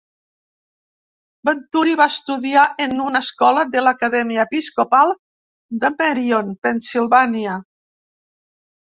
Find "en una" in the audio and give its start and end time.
2.87-3.23